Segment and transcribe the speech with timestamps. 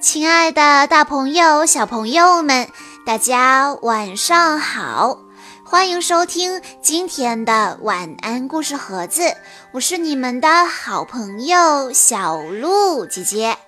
[0.00, 2.68] 亲爱的，大朋友、小朋友们，
[3.04, 5.18] 大家晚上好！
[5.64, 9.34] 欢迎收听今天的晚安故事盒子，
[9.72, 13.58] 我是你们的好朋友小鹿姐姐。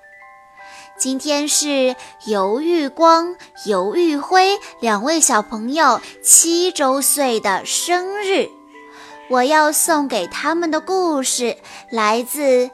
[0.97, 3.35] 今天是尤玉光、
[3.67, 8.49] 尤玉辉两位小朋友七周岁的生日，
[9.29, 11.57] 我要送给他们的故事
[11.91, 12.67] 来自《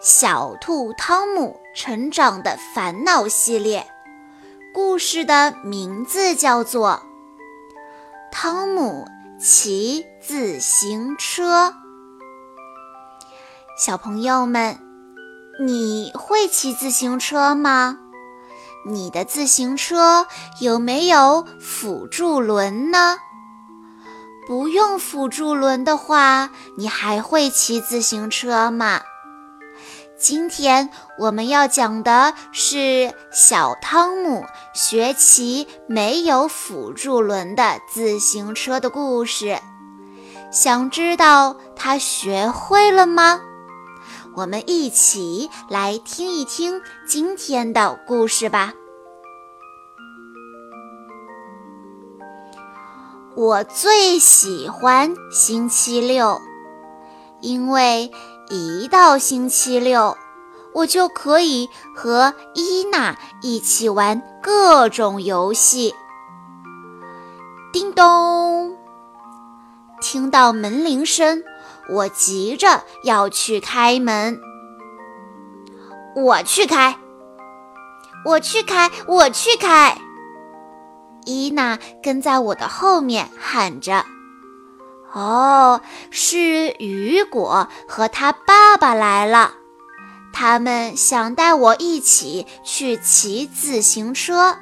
[0.00, 3.86] 小兔汤姆成长的烦恼》系列，
[4.74, 7.02] 故事的名字叫做。
[8.32, 9.06] 汤姆
[9.38, 11.74] 骑自行车。
[13.78, 14.78] 小朋友们，
[15.64, 17.98] 你会骑自行车吗？
[18.84, 20.26] 你的自行车
[20.60, 23.18] 有没有辅助轮呢？
[24.48, 29.02] 不用辅助轮的话，你还会骑自行车吗？
[30.20, 34.44] 今天我们要讲的是小汤姆
[34.74, 39.58] 学骑没有辅助轮的自行车的故事。
[40.52, 43.40] 想知道他学会了吗？
[44.36, 48.74] 我们一起来听一听今天的故事吧。
[53.34, 56.38] 我最喜欢星期六，
[57.40, 58.12] 因为。
[58.52, 60.18] 一到星期六，
[60.74, 65.94] 我就可以和伊娜一起玩各种游戏。
[67.72, 68.76] 叮咚！
[70.00, 71.44] 听到门铃声，
[71.88, 74.40] 我急着要去开门。
[76.16, 76.98] 我去开，
[78.24, 79.96] 我去开，我去开！
[81.24, 84.04] 伊娜跟在我的后面喊着。
[85.12, 85.80] 哦，
[86.10, 89.54] 是雨果和他爸爸来了，
[90.32, 94.56] 他们想带我一起去骑自行车。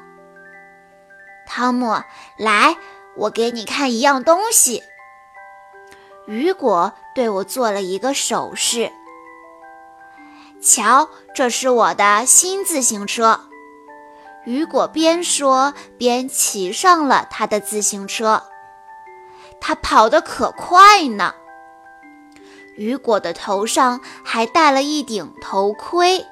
[1.47, 2.03] 汤姆，
[2.39, 2.77] 来，
[3.17, 4.83] 我给你看一样东西。
[6.27, 8.91] 雨果对我做了一个手势，
[10.63, 13.41] 瞧，这是我的新自行车。
[14.45, 18.43] 雨果边说边骑上了他的自行车。
[19.61, 21.35] 他跑得可快呢。
[22.77, 26.25] 雨果的头上还戴了一顶头盔。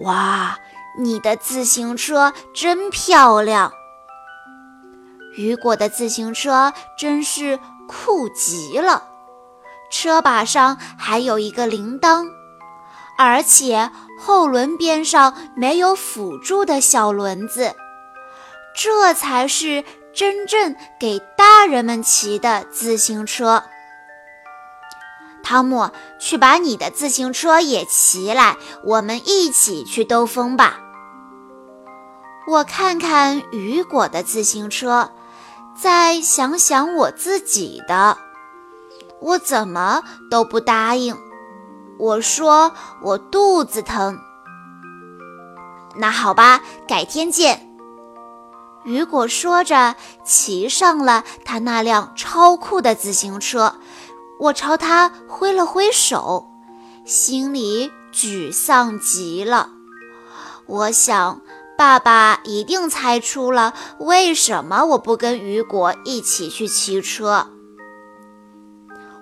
[0.00, 0.58] 哇，
[0.98, 3.72] 你的自行车真漂亮！
[5.36, 7.58] 雨果的自行车真是
[7.88, 9.04] 酷极了，
[9.90, 12.26] 车把上还有一个铃铛，
[13.16, 17.74] 而且后轮边上没有辅助的小轮子，
[18.76, 19.82] 这才是。
[20.14, 23.64] 真正给大人们骑的自行车，
[25.42, 30.78] 汤姆，去把你的自行车也骑来，我们一起去兜风吧。
[32.46, 35.10] 我看看雨果的自行车，
[35.76, 38.16] 再想想我自己的，
[39.20, 41.16] 我怎么都不答应。
[41.98, 42.72] 我说
[43.02, 44.18] 我肚子疼。
[45.96, 47.73] 那好吧，改天见。
[48.84, 53.76] 雨果说着，骑上了他那辆超酷的自行车。
[54.38, 56.46] 我朝他挥了挥手，
[57.04, 59.70] 心里沮丧极了。
[60.66, 61.40] 我想，
[61.78, 67.48] 爸爸一定猜出了为什么我不跟雨果一起去骑车。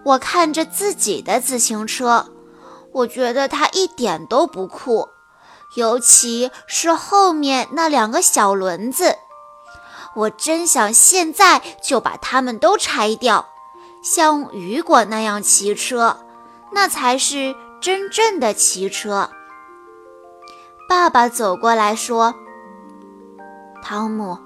[0.05, 2.27] 我看着自己的自行车，
[2.93, 5.09] 我觉得它一点都不酷，
[5.77, 9.15] 尤其是后面那两个小轮子。
[10.15, 13.49] 我真想现在就把它们都拆掉，
[14.03, 16.19] 像雨果那样骑车，
[16.71, 19.31] 那才是真正的骑车。
[20.89, 22.35] 爸爸走过来说
[23.83, 24.37] ：“汤姆，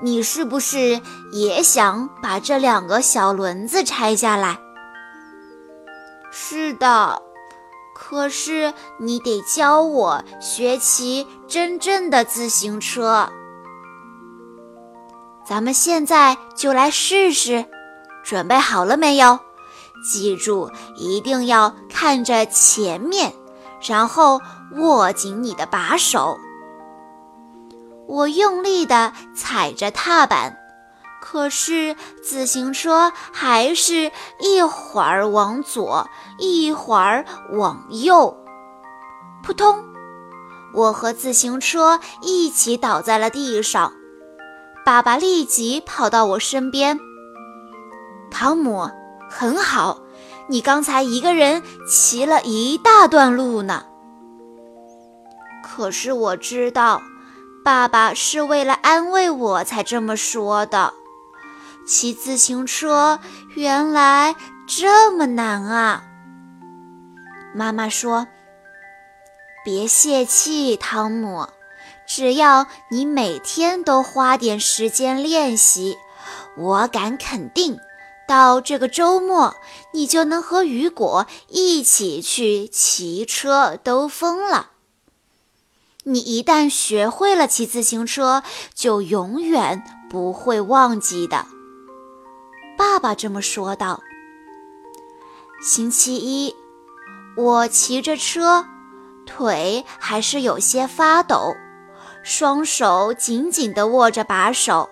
[0.00, 1.00] 你是不是
[1.32, 4.58] 也想把这两个小轮子拆下来
[6.32, 7.20] ？”“是的，
[7.94, 13.30] 可是你得教我学骑真正的自行车。”
[15.50, 17.64] 咱们现在就来试试，
[18.22, 19.40] 准备好了没有？
[20.08, 23.34] 记住，一定要看着前面，
[23.82, 24.40] 然后
[24.76, 26.38] 握紧你的把手。
[28.06, 30.56] 我用力地踩着踏板，
[31.20, 36.08] 可是自行车还是一会儿往左，
[36.38, 37.24] 一会儿
[37.54, 38.36] 往右。
[39.42, 39.84] 扑通！
[40.72, 43.92] 我和自行车一起倒在了地上。
[44.84, 46.98] 爸爸立即跑到我身边。
[48.30, 48.90] 汤姆，
[49.28, 50.00] 很好，
[50.48, 53.84] 你刚才一个人骑了一大段路呢。
[55.62, 57.02] 可是我知道，
[57.64, 60.94] 爸爸是为了安慰我才这么说的。
[61.86, 63.18] 骑自行车
[63.54, 64.36] 原来
[64.66, 66.04] 这么难啊！
[67.54, 68.28] 妈妈说
[69.64, 71.48] ：“别泄气，汤姆，
[72.12, 75.96] 只要你每天都花点时间练习，
[76.56, 77.78] 我敢肯定，
[78.26, 79.54] 到这个周末
[79.92, 84.70] 你就能和雨果一起去骑车兜风了。
[86.02, 88.42] 你一旦学会了骑自行车，
[88.74, 89.80] 就永远
[90.10, 91.46] 不会忘记的。”
[92.76, 94.00] 爸爸这么说道。
[95.62, 96.56] 星期一，
[97.36, 98.66] 我骑着车，
[99.24, 101.54] 腿还是有些发抖，
[102.22, 104.90] 双手紧紧地握着把手。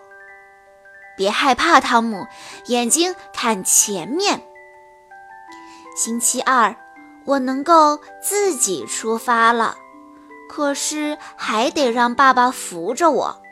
[1.16, 2.26] 别害怕，汤姆，
[2.66, 4.42] 眼睛看前面。
[5.96, 6.76] 星期二，
[7.24, 9.76] 我能够自己出发了，
[10.48, 13.42] 可是还得让爸爸扶着我。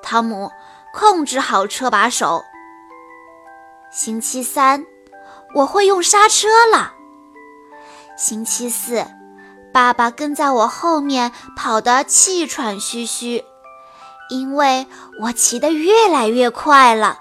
[0.00, 0.50] 汤姆，
[0.94, 2.44] 控制好车把手。
[3.90, 4.86] 星期三，
[5.54, 6.94] 我会用刹车了。
[8.16, 9.04] 星期四，
[9.78, 13.44] 爸爸跟在我后面跑得气喘吁吁，
[14.28, 14.88] 因为
[15.20, 17.20] 我骑得越来越快了。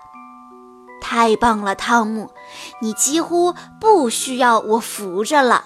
[0.99, 2.31] 太棒了，汤姆，
[2.81, 5.65] 你几乎不需要我扶着了。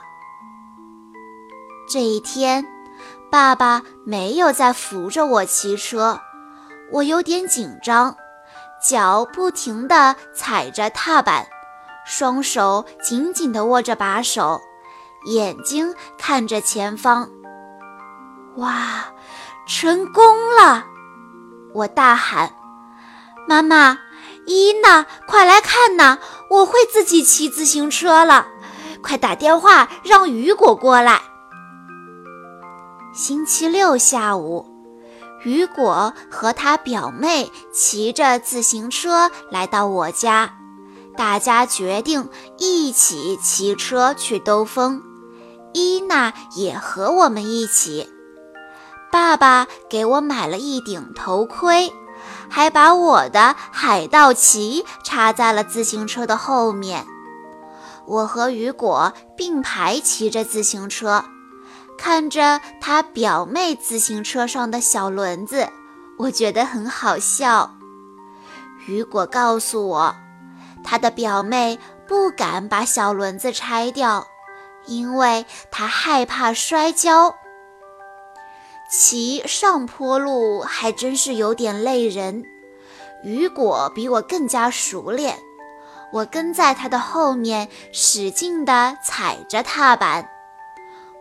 [1.90, 2.68] 这一天，
[3.32, 6.20] 爸爸没有再扶着我骑车，
[6.92, 8.18] 我有点紧张。
[8.86, 11.48] 脚不停地踩着踏板，
[12.06, 14.60] 双手紧紧地握着把手，
[15.25, 17.29] 眼睛看着前方。
[18.57, 19.06] 哇，
[19.68, 20.23] 成功
[20.56, 20.85] 了！
[21.73, 22.53] 我大喊
[23.47, 23.97] ：“妈妈，
[24.45, 26.19] 伊娜，快来看呐！
[26.50, 28.47] 我会自己骑自行车了！
[29.01, 31.21] 快打电话让雨果过来。”
[33.13, 34.68] 星期六下午。
[35.44, 40.53] 雨果和他表妹骑着自行车来到我家，
[41.18, 42.29] 大家决定
[42.59, 45.01] 一起骑车去兜风。
[45.73, 48.09] 伊娜也和我们一起。
[49.12, 51.91] 爸爸给我买了一顶头盔，
[52.50, 57.06] 还把我的海盗旗插在了自行车的后面。
[58.07, 61.23] 我和雨果并排骑着自行车。
[61.97, 65.69] 看着他表妹自行车上的小轮子，
[66.18, 67.75] 我觉得很好笑。
[68.88, 70.15] 雨果告诉我，
[70.83, 71.77] 他的表妹
[72.07, 74.25] 不敢把小轮子拆掉，
[74.86, 77.36] 因为他害怕摔跤。
[78.89, 82.44] 骑上坡路还真是有点累人。
[83.24, 85.38] 雨果比我更加熟练，
[86.12, 90.28] 我跟在他的后面，使劲地踩着踏板。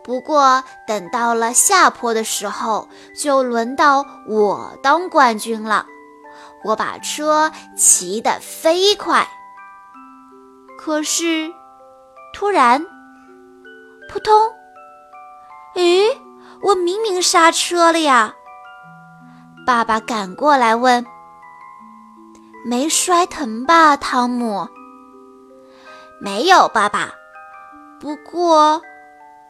[0.03, 5.85] 不过，等到了下坡的时候，就轮到我当冠军了。
[6.63, 9.27] 我把车骑得飞快，
[10.77, 11.53] 可是
[12.33, 12.83] 突然，
[14.11, 14.33] 扑通！
[15.73, 16.17] 咦，
[16.61, 18.35] 我明明刹车了呀！
[19.65, 21.05] 爸爸赶过来问
[22.65, 24.67] ：“没摔疼吧，汤姆
[26.19, 27.13] ？”“没有，爸爸。”
[28.01, 28.81] 不过。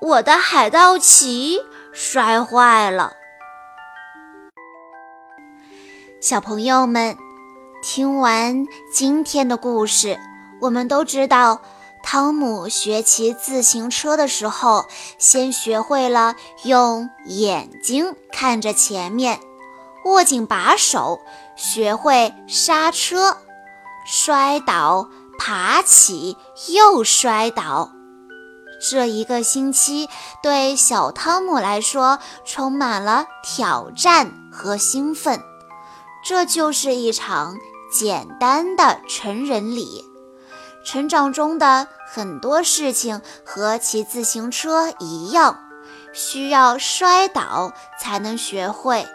[0.02, 1.60] 我的海盗旗
[1.94, 3.13] 摔坏了。
[6.20, 7.15] 小朋友们，
[7.84, 10.18] 听完今天的故事，
[10.60, 11.62] 我们都知道，
[12.03, 14.86] 汤姆学骑自行车的时候，
[15.17, 19.39] 先学会了用眼睛看着前面，
[20.05, 21.20] 握紧把手，
[21.55, 23.38] 学会刹车，
[24.05, 26.38] 摔倒，爬起，
[26.70, 27.91] 又摔倒。
[28.89, 30.10] 这一个星期
[30.41, 35.39] 对小汤姆来说充满了挑战和兴奋，
[36.25, 37.55] 这就是一场
[37.93, 40.11] 简单的成人礼。
[40.84, 45.58] 成长中的很多事情和骑自行车一样，
[46.14, 49.08] 需要摔倒才能学会。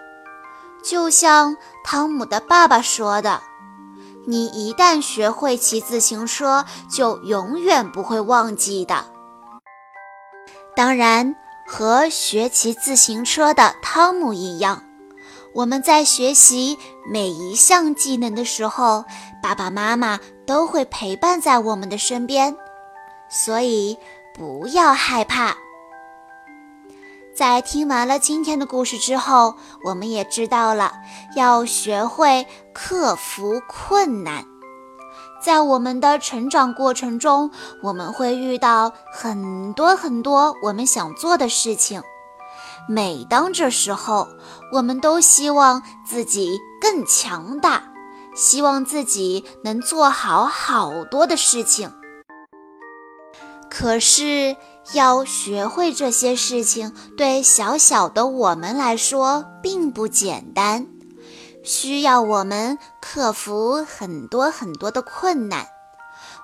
[0.85, 3.43] 就像汤姆的爸爸说的
[4.27, 9.05] ：“你一旦学会骑自行车，就永远不会忘记的。”
[10.77, 11.35] 当然，
[11.67, 14.85] 和学骑自行车的汤姆一样，
[15.55, 16.79] 我们在学习
[17.11, 19.05] 每一项技能的时候，
[19.43, 22.57] 爸爸妈妈都会陪伴在我们的身边，
[23.29, 23.99] 所以
[24.35, 25.57] 不要害怕。
[27.35, 30.93] 在听完了今天的故事之后，我们也知道了
[31.35, 34.45] 要学会克服困难。
[35.43, 37.51] 在我们的成长过程中，
[37.83, 42.03] 我们会遇到很多很多我们想做的事情，
[42.89, 44.27] 每当这时候，
[44.73, 47.83] 我们都希望自己更强大，
[48.37, 51.91] 希望自己能做好好多的事情。
[53.69, 54.57] 可是，
[54.93, 60.87] 要学会这些事情，对小小的我们来说并不简单，
[61.65, 65.67] 需要我们克服很多很多的困难。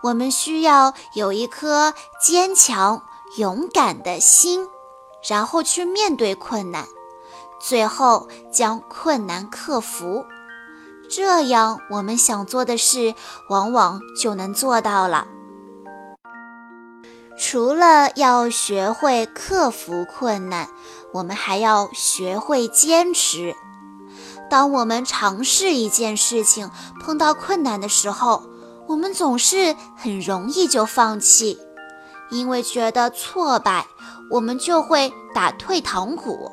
[0.03, 3.03] 我们需要有一颗坚强、
[3.37, 4.67] 勇敢的心，
[5.23, 6.87] 然后去面对困难，
[7.61, 10.25] 最后将困难克服。
[11.15, 13.15] 这样，我们想做的事
[13.51, 15.27] 往往就能做到了。
[17.39, 20.69] 除了要学会克服困难，
[21.13, 23.55] 我们还要学会坚持。
[24.49, 26.71] 当我们尝试一件事情，
[27.03, 28.45] 碰到困难的时候，
[28.89, 31.59] 我们总是很容易就放弃，
[32.31, 33.87] 因为觉得挫败，
[34.31, 36.51] 我们就会打退堂鼓。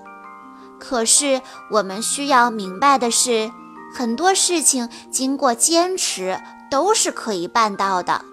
[0.78, 3.51] 可是我们需要明白的是，
[3.93, 8.24] 很多事情经过坚持都是可以办到的。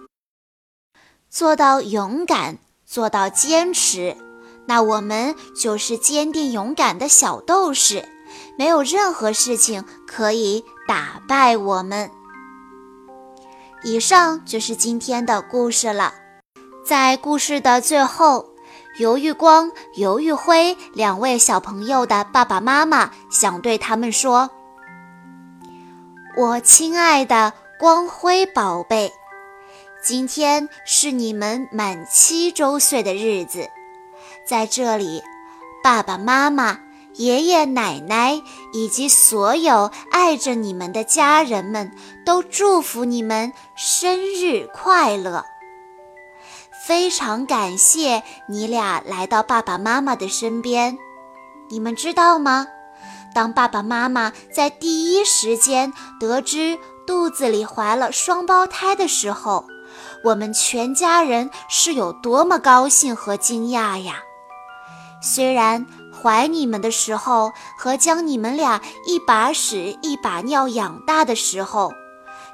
[1.28, 4.16] 做到勇敢，做到坚持，
[4.66, 8.08] 那我们就是坚定勇敢的小斗士，
[8.58, 12.10] 没有任何事情可以打败我们。
[13.82, 16.14] 以上就是今天的故事了。
[16.84, 18.50] 在故事的最后，
[18.98, 24.50] 尤玉光、尤玉辉两位小朋友的爸爸妈妈想对他们说
[26.36, 29.10] ：“我亲爱的光辉宝贝，
[30.02, 33.70] 今天是你们满七周岁的日子，
[34.44, 35.22] 在这里，
[35.82, 36.80] 爸爸妈妈。”
[37.16, 38.42] 爷爷奶奶
[38.74, 41.90] 以及所有爱着你们的家人们
[42.26, 45.42] 都祝福你们生日快乐。
[46.86, 50.98] 非常感谢你俩来到爸爸妈妈的身边。
[51.70, 52.66] 你们知道吗？
[53.36, 59.66] 当爸爸妈妈在第一时间得知肚子里怀了双胞胎的时候，
[60.24, 64.22] 我们全家人是有多么高兴和惊讶呀！
[65.20, 65.84] 虽然。
[66.22, 71.92] 怀你们的时候和将你们俩一把屎一把尿养大的时候，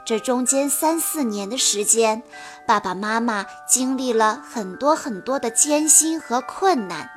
[0.04, 2.24] 这中间三四年的时间，
[2.66, 7.08] 爸爸妈妈经历了很多很多的艰辛和困难。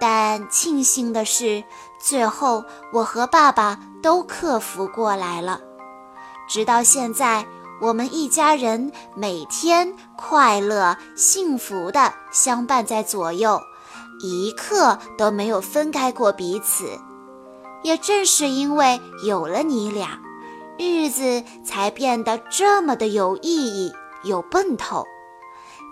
[0.00, 1.62] 但庆幸的是，
[2.00, 5.60] 最后我和爸爸都克服过来了。
[6.48, 7.46] 直到现在，
[7.80, 13.60] 我们一家人每天快乐幸福的相伴在左右。
[14.22, 16.98] 一刻都没有分开过彼此，
[17.82, 20.18] 也正是因为有了你俩，
[20.78, 23.92] 日子才变得这么的有意义、
[24.24, 25.06] 有奔头。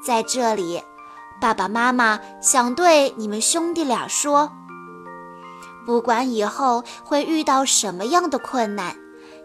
[0.04, 0.82] 在这里，
[1.40, 4.50] 爸爸妈妈想对你们兄弟俩说：
[5.86, 8.96] 不管以后会遇到什么样的困难，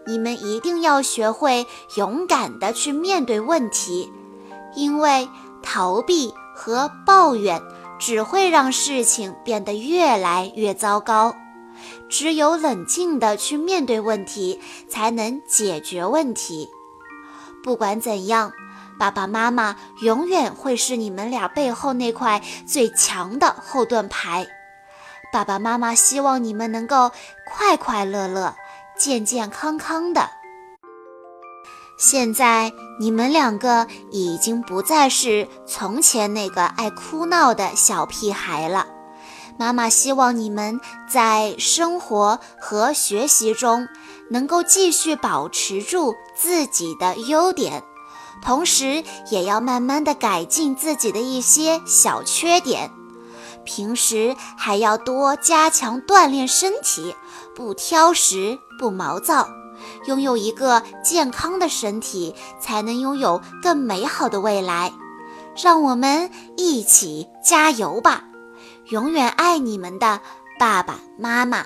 [0.06, 4.12] 你们一定要学会勇敢地去面对问题，
[4.74, 5.28] 因为
[5.62, 7.62] 逃避和抱怨。
[7.96, 11.34] 只会让事情变得越来越糟糕。
[12.08, 16.68] 只有冷静地去面对问题，才能解决问题。
[17.62, 18.52] 不管怎样，
[18.98, 24.46] 爸爸妈妈永远会是你们俩背后那块最强的后盾牌。
[25.32, 27.10] 爸爸妈妈希望你们能够
[27.44, 28.54] 快快乐乐、
[28.96, 30.30] 健健康康的。
[31.96, 38.86] 现在你们两个已经不再是从前那个爱哭闹的小屁孩了。
[39.56, 43.88] 妈妈希望你们在生活和学习中
[44.30, 47.82] 能够继续保持住自己的优点，
[48.42, 52.90] 同时也要慢慢的改进自己的一些小缺点。
[53.64, 57.14] 平时还要多加强锻炼身体，
[57.54, 59.48] 不挑食，不毛躁。
[60.06, 64.92] 拥有一个健康的身体，才能拥有更美好的未来。
[65.56, 68.24] 让我们一起加油吧！
[68.90, 70.20] 永远爱你们的
[70.58, 71.64] 爸爸妈妈。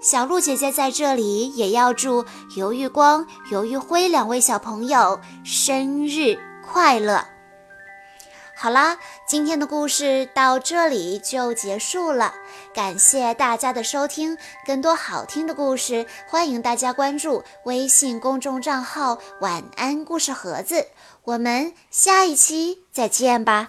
[0.00, 2.24] 小鹿姐姐在这里也要祝
[2.56, 7.26] 尤玉光、尤玉辉两位小朋友生日快乐。
[8.56, 12.34] 好啦，今天的故事到这里就结束了，
[12.74, 14.36] 感谢大家的收听。
[14.66, 20.88] 更多好听的故事，欢迎大家关注微信公众账号“晚安故事盒子”。
[21.24, 23.68] 我们下一期再见吧。